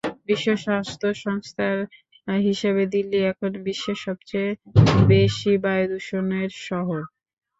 [0.27, 1.77] বিশ্ব স্বাস্থ্য সংস্থার
[2.43, 4.49] হিসাবে দিল্লি এখন বিশ্বের সবচেয়ে
[5.07, 7.01] বেশি বায়ুদূষণের শহর।